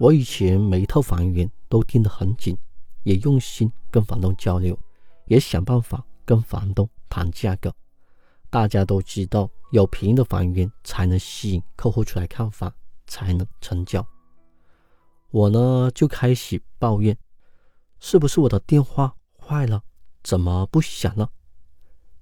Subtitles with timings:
[0.00, 2.56] 我以前每一套房源都盯得很紧，
[3.02, 4.78] 也用心跟房东交流，
[5.26, 7.70] 也想办法跟房东谈价格。
[8.48, 12.72] 大家都知道，有便宜的房源才能吸引客户出来看房，
[13.06, 14.02] 才能成交。
[15.32, 17.14] 我呢就开始抱怨，
[17.98, 19.82] 是不是我的电话坏了？
[20.22, 21.30] 怎么不响了？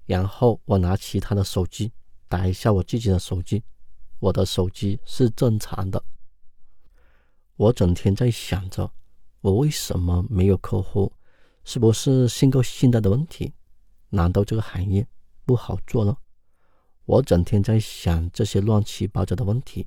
[0.05, 1.93] 然后我拿起他的手机，
[2.27, 3.63] 打一下我自己的手机，
[4.19, 6.03] 我的手机是正常的。
[7.59, 8.89] 我整天在想着，
[9.41, 11.11] 我为什么没有客户？
[11.65, 13.51] 是不是限购信贷的问题？
[14.07, 15.05] 难道这个行业
[15.43, 16.17] 不好做了？
[17.03, 19.85] 我整天在想这些乱七八糟的问题，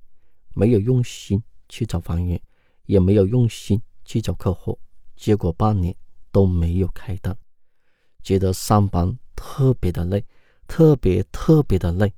[0.52, 2.38] 没有用心去找房源，
[2.84, 4.78] 也没有用心去找客户，
[5.16, 5.96] 结果半年
[6.30, 7.34] 都没有开单，
[8.22, 9.18] 觉得上班。
[9.34, 10.24] 特别的累，
[10.68, 12.12] 特别特别的累。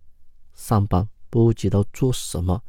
[0.53, 2.61] 上班不知道做什么，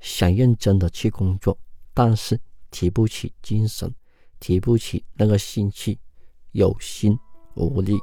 [0.00, 1.56] 想认真的去工作，
[1.94, 3.94] 但是提不起精神，
[4.40, 5.98] 提不起那个心气，
[6.52, 7.18] 有心
[7.54, 7.98] 无力。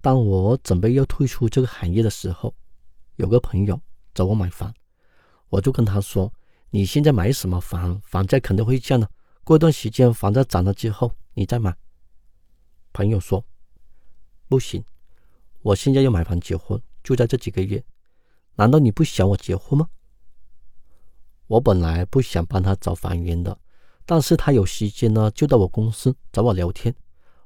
[0.00, 2.54] 当我准备要退出这个行业的时候，
[3.16, 3.80] 有个朋友
[4.14, 4.74] 找我买房，
[5.48, 6.32] 我就跟他说
[6.70, 8.00] ：“你现在买什么房？
[8.00, 9.08] 房价肯定会降的，
[9.44, 11.76] 过一段时间房价涨了之后，你再买。”
[12.92, 13.44] 朋友说
[14.48, 14.84] ：“不行，
[15.62, 17.84] 我现在要买房结婚，就在这几个月。
[18.56, 19.88] 难道你不想我结婚吗？”
[21.52, 23.58] 我本来不想帮他找房源的，
[24.06, 26.94] 但是他有时间呢，就到我公司找我聊天，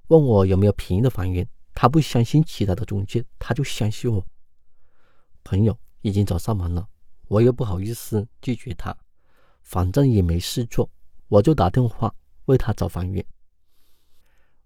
[0.07, 1.45] 问我有没有便宜的房源。
[1.75, 4.25] 他不相信其他的中介，他就相信我。
[5.43, 6.87] 朋友已经找上门了，
[7.27, 8.97] 我又不好意思拒绝他，
[9.63, 10.89] 反正也没事做，
[11.27, 13.27] 我就打电话为他找房源。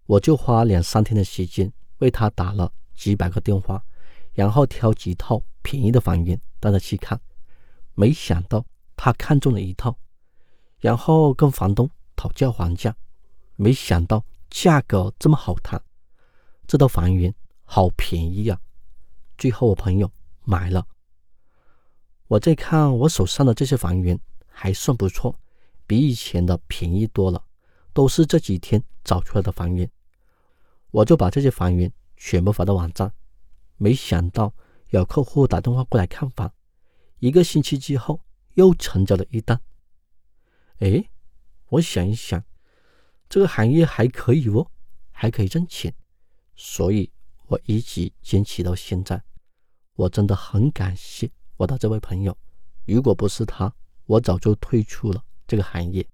[0.05, 3.83] 我就花两三天的时间为他打了几百个电话，
[4.35, 7.19] 然后挑几套便宜的房源带他去看。
[7.95, 8.63] 没想到
[9.03, 9.97] 他看中了一套，
[10.79, 12.95] 然后跟房东讨价还价，
[13.57, 15.83] 没想到价格这么好谈，
[16.67, 17.35] 这套房源
[17.65, 18.61] 好便宜呀！
[19.39, 20.13] 最后我朋友
[20.45, 20.87] 买了。
[22.27, 25.35] 我再看我手上的这些房源还算不错，
[25.87, 27.43] 比以前的便宜多了，
[27.95, 29.91] 都是这几天找出来的房源。
[30.91, 33.11] 我就把这些房源全部发到网站，
[33.79, 34.53] 没想到
[34.91, 36.53] 有客户打电话过来看房，
[37.19, 38.21] 一个星期之后
[38.55, 39.61] 又成交了一单。
[40.79, 41.11] 哎，
[41.69, 42.43] 我想一想，
[43.29, 44.71] 这个行业还可以哦，
[45.11, 45.95] 还可以挣钱，
[46.57, 47.13] 所以
[47.47, 49.23] 我一直坚持到现在。
[49.95, 52.37] 我真的很感谢我的这位朋友，
[52.87, 53.73] 如果不是他，
[54.07, 56.07] 我早就退出了这个行业。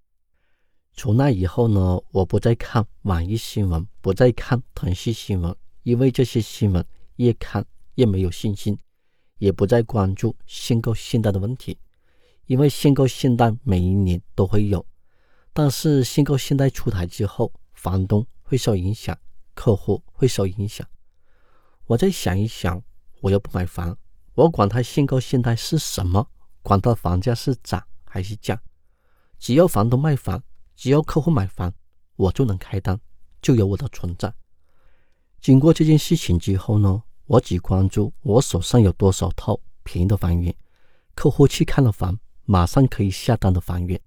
[0.92, 5.54] 从那以后呢，我不再看网易新闻，不再看腾讯新闻，
[5.84, 6.84] 因为这些新闻
[7.16, 7.64] 越看
[7.94, 8.74] 越没有信心；
[9.38, 11.78] 也不再关注限购限贷的问题，
[12.46, 14.84] 因为限购限贷每一年都会有，
[15.52, 19.16] 但是限购限贷出台之后，房东会受影响，
[19.54, 20.86] 客户会受影响。
[21.86, 22.82] 我再想一想，
[23.20, 23.96] 我又不买房，
[24.34, 26.28] 我管他限购限贷是什么，
[26.62, 28.58] 管他房价是涨还是降，
[29.38, 30.42] 只要房东卖房。
[30.78, 31.72] 只要客户买房，
[32.16, 33.00] 我就能开单，
[33.40, 34.30] 就有我的存在。
[35.40, 40.54] 经过这件事情之后呢，我只关注我手上有多少套便宜的房源，
[41.14, 44.00] 客户去看了房，马上可以下单的房源。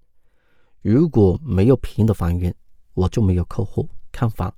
[0.82, 2.54] 如果没有便宜的房源，
[2.94, 4.52] 我就没有客户看房，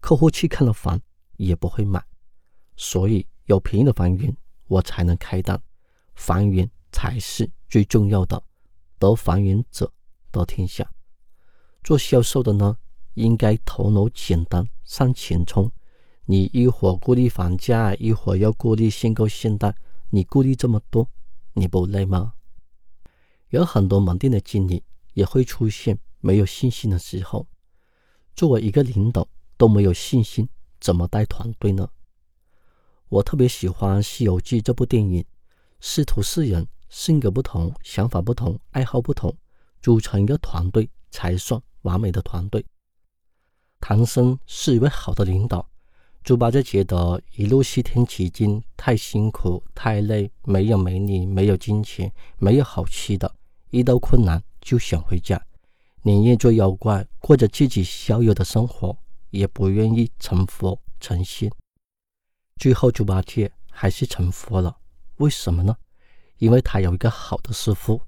[0.00, 1.00] 客户去看了房
[1.38, 2.04] 也不会买。
[2.76, 5.60] 所以有便宜的房源，我才能开单。
[6.14, 8.42] 房源才是最重要的，
[8.98, 9.90] 得房源者
[10.30, 10.88] 得天下。
[11.82, 12.76] 做销售的呢，
[13.14, 15.72] 应该头脑简单，向前冲。
[16.26, 19.74] 你一会儿顾虑房价，一会儿要顾虑限购限贷，
[20.10, 21.08] 你顾虑这么多，
[21.54, 22.34] 你不累吗？
[23.52, 24.82] 有很多门店的经理
[25.12, 27.46] 也会出现没有信心的时候。
[28.34, 30.48] 作为一个领导都没有信心，
[30.80, 31.86] 怎么带团队呢？
[33.10, 35.22] 我特别喜欢《西游记》这部电影，
[35.80, 39.36] 师徒四人性格不同，想法不同，爱好不同，
[39.82, 41.62] 组成一个团队才算。
[41.82, 42.64] 完美的团队，
[43.80, 45.68] 唐僧是一位好的领导。
[46.22, 53.34] 猪八戒觉得一路西天取经太辛苦太累，没有美女，没有金钱，没有好吃的，
[53.72, 55.42] 遇到困难就想回家，
[56.02, 58.94] 宁愿做妖怪，过着自己逍遥的生活，
[59.30, 61.50] 也不愿意成佛成仙。
[62.56, 64.76] 最后，猪八戒还是成佛了。
[65.16, 65.74] 为什么呢？
[66.36, 68.00] 因为他有一个好的师傅。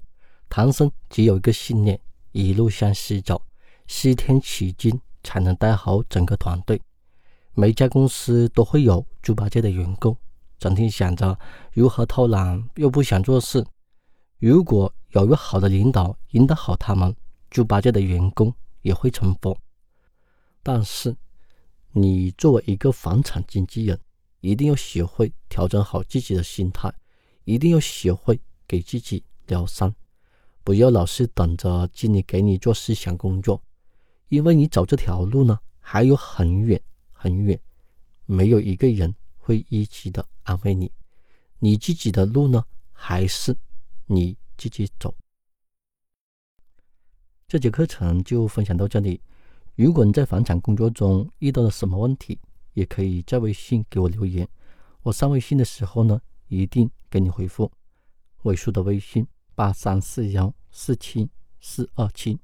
[0.47, 1.99] 唐僧只有一个信念：
[2.31, 3.41] 一路向西走。
[3.87, 6.79] 西天取经才能带好整个团队，
[7.53, 10.15] 每家公司都会有猪八戒的员工，
[10.59, 11.37] 整天想着
[11.73, 13.65] 如何偷懒，又不想做事。
[14.39, 17.15] 如果有一个好的领导引导好他们，
[17.49, 19.57] 猪八戒的员工也会成佛。
[20.61, 21.15] 但是，
[21.93, 23.97] 你作为一个房产经纪人，
[24.41, 26.93] 一定要学会调整好自己的心态，
[27.45, 29.93] 一定要学会给自己疗伤，
[30.63, 33.61] 不要老是等着经理给你做思想工作，
[34.27, 36.81] 因为你走这条路呢还有很远
[37.13, 37.57] 很远，
[38.25, 40.91] 没有一个人会一直的安慰你，
[41.59, 43.55] 你自己的路呢还是
[44.07, 45.15] 你自己走。
[47.47, 49.21] 这节课程就分享到这里。
[49.75, 52.39] 如果你在房产工作中遇到了什么问题，
[52.73, 54.47] 也可以在微信给我留言。
[55.01, 57.71] 我上微信的时候呢，一定给你回复。
[58.43, 61.29] 尾数的微信八三四幺四七
[61.59, 62.39] 四二七。